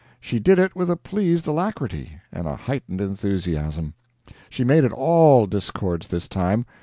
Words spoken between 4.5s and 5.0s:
made it